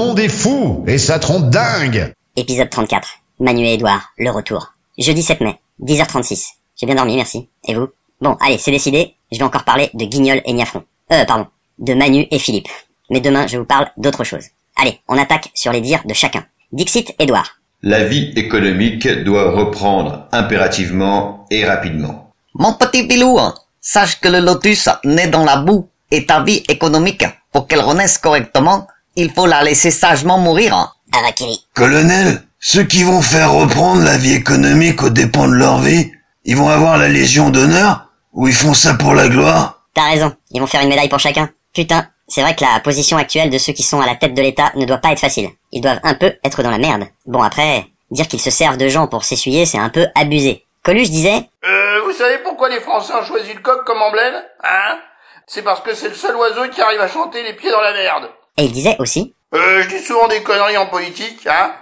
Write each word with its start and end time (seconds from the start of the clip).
monde 0.00 0.18
est 0.18 0.28
fou 0.30 0.82
et 0.86 0.96
ça 0.96 1.18
trompe 1.18 1.50
dingue 1.50 2.14
Épisode 2.34 2.70
34. 2.70 3.06
Manu 3.38 3.66
et 3.66 3.74
Edouard, 3.74 4.14
le 4.16 4.30
retour. 4.30 4.72
Jeudi 4.96 5.22
7 5.22 5.42
mai, 5.42 5.60
10h36. 5.82 6.52
J'ai 6.74 6.86
bien 6.86 6.94
dormi, 6.94 7.16
merci. 7.16 7.50
Et 7.68 7.74
vous? 7.74 7.88
Bon, 8.22 8.34
allez, 8.40 8.56
c'est 8.56 8.70
décidé. 8.70 9.14
Je 9.30 9.36
vais 9.36 9.44
encore 9.44 9.64
parler 9.64 9.90
de 9.92 10.06
Guignol 10.06 10.40
et 10.46 10.54
Niafron. 10.54 10.84
Euh, 11.12 11.26
pardon. 11.26 11.48
De 11.78 11.92
Manu 11.92 12.26
et 12.30 12.38
Philippe. 12.38 12.68
Mais 13.10 13.20
demain, 13.20 13.46
je 13.46 13.58
vous 13.58 13.66
parle 13.66 13.90
d'autre 13.98 14.24
chose. 14.24 14.44
Allez, 14.80 15.00
on 15.06 15.18
attaque 15.18 15.50
sur 15.54 15.70
les 15.70 15.82
dires 15.82 16.06
de 16.06 16.14
chacun. 16.14 16.46
Dixit 16.72 17.14
Edouard. 17.18 17.60
La 17.82 18.04
vie 18.04 18.32
économique 18.36 19.06
doit 19.06 19.50
reprendre 19.50 20.28
impérativement 20.32 21.44
et 21.50 21.66
rapidement. 21.66 22.32
Mon 22.54 22.72
petit 22.72 23.06
Bilou, 23.06 23.38
hein, 23.38 23.54
sache 23.82 24.18
que 24.18 24.28
le 24.28 24.40
lotus 24.40 24.88
naît 25.04 25.28
dans 25.28 25.44
la 25.44 25.58
boue 25.58 25.88
et 26.10 26.24
ta 26.24 26.42
vie 26.42 26.64
économique, 26.68 27.26
pour 27.52 27.66
qu'elle 27.66 27.82
renaisse 27.82 28.16
correctement, 28.16 28.86
il 29.16 29.30
faut 29.32 29.46
la 29.46 29.62
laisser 29.62 29.90
sagement 29.90 30.38
mourir. 30.38 30.74
hein. 30.74 30.90
Arakiri. 31.12 31.66
Colonel, 31.74 32.42
ceux 32.60 32.84
qui 32.84 33.02
vont 33.02 33.20
faire 33.22 33.52
reprendre 33.52 34.02
la 34.04 34.16
vie 34.16 34.34
économique 34.34 35.02
aux 35.02 35.10
dépens 35.10 35.48
de 35.48 35.54
leur 35.54 35.78
vie, 35.80 36.12
ils 36.44 36.56
vont 36.56 36.68
avoir 36.68 36.98
la 36.98 37.08
Légion 37.08 37.50
d'honneur 37.50 38.06
ou 38.32 38.46
ils 38.48 38.54
font 38.54 38.74
ça 38.74 38.94
pour 38.94 39.14
la 39.14 39.28
gloire? 39.28 39.82
T'as 39.94 40.08
raison, 40.10 40.34
ils 40.52 40.60
vont 40.60 40.66
faire 40.68 40.82
une 40.82 40.88
médaille 40.88 41.08
pour 41.08 41.18
chacun. 41.18 41.50
Putain, 41.74 42.06
c'est 42.28 42.42
vrai 42.42 42.54
que 42.54 42.62
la 42.64 42.78
position 42.80 43.16
actuelle 43.16 43.50
de 43.50 43.58
ceux 43.58 43.72
qui 43.72 43.82
sont 43.82 44.00
à 44.00 44.06
la 44.06 44.14
tête 44.14 44.34
de 44.34 44.42
l'État 44.42 44.70
ne 44.76 44.84
doit 44.84 44.98
pas 44.98 45.10
être 45.10 45.18
facile. 45.20 45.50
Ils 45.72 45.80
doivent 45.80 46.00
un 46.04 46.14
peu 46.14 46.32
être 46.44 46.62
dans 46.62 46.70
la 46.70 46.78
merde. 46.78 47.04
Bon 47.26 47.42
après, 47.42 47.86
dire 48.12 48.28
qu'ils 48.28 48.40
se 48.40 48.50
servent 48.50 48.76
de 48.78 48.88
gens 48.88 49.08
pour 49.08 49.24
s'essuyer, 49.24 49.66
c'est 49.66 49.78
un 49.78 49.88
peu 49.88 50.06
abusé. 50.14 50.64
Coluche 50.84 51.10
disait 51.10 51.48
Euh, 51.64 52.00
vous 52.04 52.12
savez 52.12 52.38
pourquoi 52.44 52.68
les 52.68 52.80
Français 52.80 53.12
ont 53.20 53.24
choisi 53.24 53.52
le 53.52 53.60
coq 53.60 53.84
comme 53.84 54.00
emblème 54.00 54.34
Hein? 54.62 54.98
C'est 55.46 55.62
parce 55.62 55.80
que 55.80 55.92
c'est 55.94 56.08
le 56.08 56.14
seul 56.14 56.36
oiseau 56.36 56.68
qui 56.72 56.80
arrive 56.80 57.00
à 57.00 57.08
chanter 57.08 57.42
les 57.42 57.54
pieds 57.54 57.70
dans 57.72 57.80
la 57.80 57.92
merde. 57.92 58.30
Et 58.56 58.64
il 58.64 58.72
disait 58.72 58.96
aussi 58.98 59.34
Euh, 59.54 59.82
je 59.82 59.88
dis 59.88 60.04
souvent 60.04 60.28
des 60.28 60.42
conneries 60.42 60.76
en 60.76 60.86
politique, 60.86 61.46
hein 61.46 61.72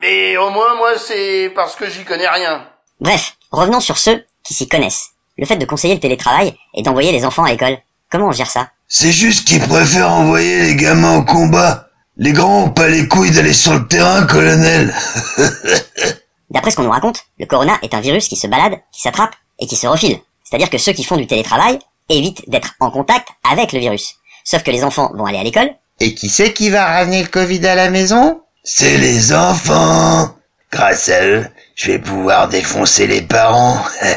Mais 0.00 0.36
au 0.36 0.50
moins, 0.50 0.74
moi, 0.76 0.98
c'est 0.98 1.50
parce 1.54 1.74
que 1.76 1.88
j'y 1.88 2.04
connais 2.04 2.28
rien. 2.28 2.66
Bref, 3.00 3.36
revenons 3.50 3.80
sur 3.80 3.98
ceux 3.98 4.24
qui 4.42 4.54
s'y 4.54 4.68
connaissent. 4.68 5.10
Le 5.38 5.46
fait 5.46 5.56
de 5.56 5.66
conseiller 5.66 5.94
le 5.94 6.00
télétravail 6.00 6.56
et 6.74 6.82
d'envoyer 6.82 7.12
les 7.12 7.24
enfants 7.24 7.44
à 7.44 7.50
l'école. 7.50 7.78
Comment 8.10 8.28
on 8.28 8.32
gère 8.32 8.50
ça? 8.50 8.70
C'est 8.88 9.12
juste 9.12 9.46
qu'ils 9.46 9.66
préfèrent 9.66 10.12
envoyer 10.12 10.62
les 10.62 10.76
gamins 10.76 11.18
au 11.18 11.24
combat. 11.24 11.88
Les 12.16 12.32
grands 12.32 12.64
ont 12.64 12.70
pas 12.70 12.88
les 12.88 13.08
couilles 13.08 13.32
d'aller 13.32 13.52
sur 13.52 13.74
le 13.74 13.86
terrain, 13.86 14.24
colonel. 14.26 14.94
D'après 16.50 16.70
ce 16.70 16.76
qu'on 16.76 16.84
nous 16.84 16.90
raconte, 16.90 17.24
le 17.38 17.46
corona 17.46 17.76
est 17.82 17.92
un 17.94 18.00
virus 18.00 18.28
qui 18.28 18.36
se 18.36 18.46
balade, 18.46 18.78
qui 18.92 19.02
s'attrape 19.02 19.34
et 19.58 19.66
qui 19.66 19.76
se 19.76 19.86
refile. 19.86 20.18
C'est-à-dire 20.44 20.70
que 20.70 20.78
ceux 20.78 20.92
qui 20.92 21.04
font 21.04 21.16
du 21.16 21.26
télétravail 21.26 21.78
évitent 22.08 22.48
d'être 22.48 22.74
en 22.80 22.90
contact 22.90 23.28
avec 23.50 23.72
le 23.72 23.80
virus. 23.80 24.14
Sauf 24.44 24.62
que 24.62 24.70
les 24.70 24.84
enfants 24.84 25.10
vont 25.14 25.26
aller 25.26 25.38
à 25.38 25.42
l'école, 25.42 25.74
Et 25.98 26.14
qui 26.14 26.28
c'est 26.28 26.52
qui 26.52 26.70
va 26.70 26.84
ramener 26.86 27.22
le 27.22 27.28
Covid 27.28 27.66
à 27.66 27.74
la 27.74 27.88
maison? 27.90 28.42
C'est 28.62 28.98
les 28.98 29.32
enfants. 29.32 30.36
Grâce 30.70 31.08
à 31.08 31.24
eux, 31.24 31.46
je 31.74 31.92
vais 31.92 31.98
pouvoir 31.98 32.48
défoncer 32.48 33.06
les 33.06 33.22
parents. 33.22 33.78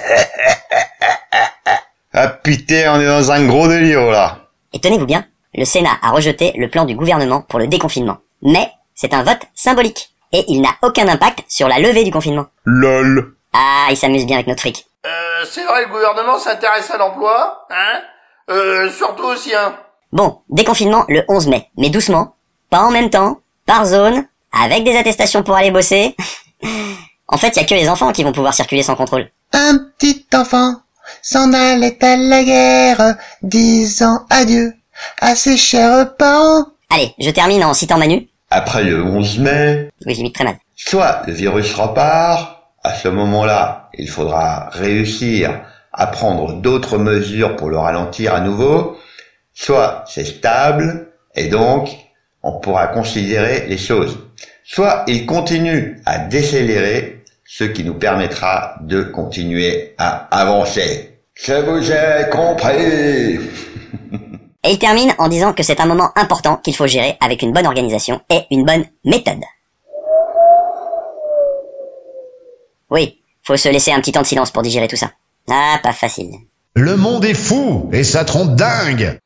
Ah 2.11 2.27
putain, 2.27 2.95
on 2.95 2.99
est 2.99 3.05
dans 3.05 3.31
un 3.31 3.45
gros 3.45 3.67
délire 3.67 4.08
là. 4.08 4.39
Et 4.73 4.80
tenez-vous 4.80 5.05
bien, 5.05 5.25
le 5.53 5.63
Sénat 5.63 5.99
a 6.02 6.09
rejeté 6.09 6.53
le 6.58 6.67
plan 6.67 6.86
du 6.86 6.95
gouvernement 6.95 7.44
pour 7.44 7.59
le 7.59 7.67
déconfinement. 7.67 8.17
Mais 8.41 8.71
c'est 8.95 9.14
un 9.14 9.21
vote 9.21 9.43
symbolique. 9.53 10.09
Et 10.33 10.43
il 10.47 10.61
n'a 10.61 10.71
aucun 10.81 11.08
impact 11.08 11.45
sur 11.47 11.67
la 11.67 11.77
levée 11.77 12.03
du 12.03 12.11
confinement. 12.11 12.47
LOL. 12.66 13.36
Ah, 13.53 13.88
il 13.91 13.95
s'amuse 13.95 14.25
bien 14.25 14.38
avec 14.38 14.47
notre 14.47 14.61
fric. 14.61 14.88
Euh, 15.05 15.45
c'est 15.49 15.64
vrai, 15.64 15.83
le 15.86 15.91
gouvernement 15.91 16.39
s'intéresse 16.39 16.89
à 16.91 16.97
l'emploi, 16.97 17.67
hein? 17.69 18.02
Euh, 18.49 18.89
surtout 18.89 19.25
au 19.25 19.36
sien. 19.36 19.77
Bon, 20.11 20.39
déconfinement 20.49 21.05
le 21.07 21.23
11 21.27 21.47
mai, 21.47 21.69
mais 21.77 21.89
doucement, 21.89 22.35
pas 22.69 22.81
en 22.81 22.91
même 22.91 23.09
temps, 23.09 23.39
par 23.65 23.85
zone, 23.85 24.25
avec 24.52 24.83
des 24.83 24.97
attestations 24.97 25.43
pour 25.43 25.55
aller 25.55 25.71
bosser. 25.71 26.15
en 27.27 27.38
fait, 27.38 27.49
il 27.55 27.57
y 27.57 27.63
a 27.63 27.65
que 27.65 27.75
les 27.75 27.89
enfants 27.89 28.11
qui 28.11 28.23
vont 28.23 28.31
pouvoir 28.31 28.53
circuler 28.53 28.81
sans 28.83 28.95
contrôle. 28.95 29.30
Un 29.53 29.77
petit 29.97 30.25
enfant 30.33 30.75
s'en 31.21 31.53
allait 31.53 32.03
à 32.03 32.15
la 32.17 32.43
guerre, 32.43 33.15
disant 33.43 34.25
adieu 34.30 34.73
à 35.21 35.36
ses 35.36 35.58
chers 35.58 36.15
parents. 36.17 36.65
Allez, 36.89 37.14
je 37.20 37.30
termine 37.30 37.64
en 37.64 37.73
citant 37.73 37.97
Manu. 37.97 38.27
Après 38.49 38.83
le 38.83 39.03
11 39.03 39.39
mai, 39.39 39.89
Oui, 40.08 40.15
j'imite 40.15 40.33
très 40.36 40.43
mal. 40.43 40.58
soit 40.76 41.21
le 41.27 41.33
virus 41.33 41.73
repart, 41.76 42.64
à 42.83 42.95
ce 42.95 43.08
moment-là, 43.09 43.89
il 43.93 44.09
faudra 44.09 44.70
réussir 44.71 45.61
à 45.93 46.08
prendre 46.08 46.53
d'autres 46.53 46.97
mesures 46.97 47.55
pour 47.55 47.70
le 47.70 47.77
ralentir 47.77 48.33
à 48.33 48.39
nouveau, 48.39 48.97
soit 49.59 50.05
c'est 50.08 50.25
stable, 50.25 51.09
et 51.36 51.47
donc 51.49 51.89
on 52.43 52.59
pourra 52.59 52.87
considérer 52.87 53.67
les 53.67 53.77
choses. 53.77 54.17
Soit 54.64 55.03
il 55.08 55.25
continue 55.25 56.02
à 56.05 56.20
décélérer, 56.20 57.23
ce 57.43 57.65
qui 57.65 57.83
nous 57.83 57.95
permettra 57.95 58.75
de 58.81 59.02
continuer 59.02 59.95
à 59.97 60.27
avancer. 60.31 61.20
Je 61.33 61.53
vous 61.53 61.92
ai 61.92 62.30
compris 62.30 63.39
Et 64.64 64.71
il 64.71 64.80
termine 64.80 65.14
en 65.17 65.27
disant 65.30 65.53
que 65.53 65.64
c'est 65.64 65.80
un 65.80 65.86
moment 65.86 66.11
important 66.15 66.58
qu'il 66.58 66.76
faut 66.76 66.87
gérer 66.87 67.17
avec 67.21 67.41
une 67.41 67.53
bonne 67.53 67.65
organisation 67.65 68.21
et 68.30 68.41
une 68.52 68.65
bonne 68.65 68.86
méthode. 69.03 69.41
Oui, 72.89 73.21
faut 73.43 73.58
se 73.58 73.70
laisser 73.70 73.91
un 73.91 73.99
petit 73.99 74.11
temps 74.11 74.21
de 74.21 74.27
silence 74.27 74.52
pour 74.52 74.61
digérer 74.61 74.87
tout 74.87 74.97
ça. 74.97 75.11
Ah, 75.49 75.80
pas 75.81 75.93
facile. 75.93 76.31
Le 76.76 76.95
monde 76.95 77.26
est 77.26 77.33
fou 77.33 77.89
et 77.91 78.03
ça 78.03 78.26
trompe 78.26 78.55
dingue 78.55 79.20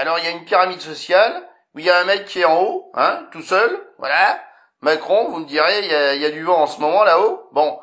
Alors, 0.00 0.18
il 0.18 0.24
y 0.24 0.28
a 0.28 0.30
une 0.30 0.46
pyramide 0.46 0.80
sociale, 0.80 1.46
où 1.74 1.78
il 1.78 1.84
y 1.84 1.90
a 1.90 1.98
un 1.98 2.04
mec 2.04 2.24
qui 2.24 2.40
est 2.40 2.46
en 2.46 2.62
haut, 2.62 2.90
hein, 2.94 3.28
tout 3.32 3.42
seul, 3.42 3.86
voilà. 3.98 4.42
Macron, 4.80 5.28
vous 5.28 5.40
me 5.40 5.44
direz, 5.44 5.80
il 5.80 6.22
y 6.22 6.24
a, 6.24 6.30
du 6.30 6.42
vent 6.42 6.62
en 6.62 6.66
ce 6.66 6.80
moment 6.80 7.04
là-haut. 7.04 7.50
Bon, 7.52 7.78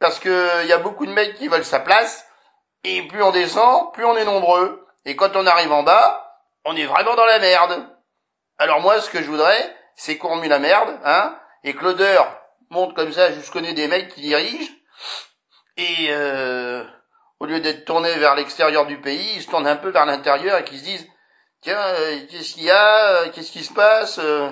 parce 0.00 0.18
que 0.18 0.64
il 0.64 0.66
y 0.66 0.72
a 0.72 0.78
beaucoup 0.78 1.06
de 1.06 1.12
mecs 1.12 1.36
qui 1.36 1.46
veulent 1.46 1.64
sa 1.64 1.78
place, 1.78 2.26
et 2.82 3.06
plus 3.06 3.22
on 3.22 3.30
descend, 3.30 3.92
plus 3.92 4.04
on 4.04 4.16
est 4.16 4.24
nombreux. 4.24 4.84
Et 5.04 5.14
quand 5.14 5.36
on 5.36 5.46
arrive 5.46 5.70
en 5.70 5.84
bas, 5.84 6.40
on 6.64 6.74
est 6.74 6.86
vraiment 6.86 7.14
dans 7.14 7.24
la 7.24 7.38
merde. 7.38 7.86
Alors 8.58 8.80
moi, 8.80 9.00
ce 9.00 9.08
que 9.08 9.22
je 9.22 9.30
voudrais, 9.30 9.76
c'est 9.94 10.18
qu'on 10.18 10.30
remue 10.30 10.48
la 10.48 10.58
merde, 10.58 10.98
hein, 11.04 11.38
et 11.62 11.72
que 11.74 11.84
l'odeur 11.84 12.36
monte 12.70 12.96
comme 12.96 13.12
ça 13.12 13.30
jusqu'au 13.30 13.60
nez 13.60 13.74
des 13.74 13.86
mecs 13.86 14.08
qui 14.08 14.22
dirigent, 14.22 14.72
et 15.76 16.08
euh, 16.08 16.82
au 17.38 17.46
lieu 17.46 17.60
d'être 17.60 17.84
tournés 17.84 18.14
vers 18.14 18.34
l'extérieur 18.34 18.86
du 18.86 19.00
pays, 19.00 19.34
ils 19.36 19.42
se 19.42 19.48
tournent 19.48 19.68
un 19.68 19.76
peu 19.76 19.90
vers 19.90 20.04
l'intérieur 20.04 20.58
et 20.58 20.64
qu'ils 20.64 20.80
se 20.80 20.84
disent 20.84 21.06
Tiens, 21.62 21.78
euh, 21.78 22.26
qu'est-ce 22.30 22.54
qu'il 22.54 22.64
y 22.64 22.70
a 22.70 23.22
euh, 23.22 23.30
Qu'est-ce 23.32 23.52
qui 23.52 23.62
se 23.62 23.72
passe 23.72 24.18
euh, 24.18 24.50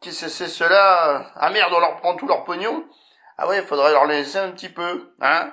Qu'est-ce 0.00 0.24
que 0.24 0.30
c'est 0.30 0.48
cela? 0.48 1.30
Ah 1.36 1.50
merde, 1.50 1.72
on 1.74 1.80
leur 1.80 1.96
prend 1.96 2.16
tout 2.16 2.26
leur 2.26 2.44
pognon. 2.44 2.84
Ah 3.36 3.46
ouais, 3.46 3.58
il 3.58 3.66
faudrait 3.66 3.92
leur 3.92 4.06
laisser 4.06 4.38
un 4.38 4.50
petit 4.50 4.70
peu, 4.70 5.12
hein? 5.20 5.52